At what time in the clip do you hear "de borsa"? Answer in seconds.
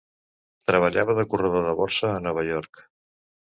1.67-2.11